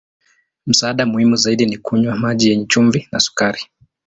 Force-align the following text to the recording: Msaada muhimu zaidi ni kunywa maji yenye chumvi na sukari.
Msaada 0.65 1.05
muhimu 1.05 1.35
zaidi 1.35 1.65
ni 1.65 1.77
kunywa 1.77 2.15
maji 2.15 2.49
yenye 2.49 2.65
chumvi 2.65 3.07
na 3.11 3.19
sukari. 3.19 3.65